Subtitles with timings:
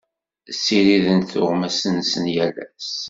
[0.55, 2.89] Ssirident tuɣmas-nsent yal ass.